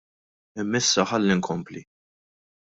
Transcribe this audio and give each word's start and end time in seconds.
Imma 0.63 0.79
issa 0.85 1.05
ħalli 1.13 1.37
nkompli. 1.43 1.85